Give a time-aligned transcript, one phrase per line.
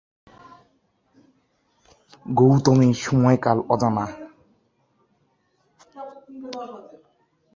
[2.31, 4.05] গৌতমের সময়কাল অজানা।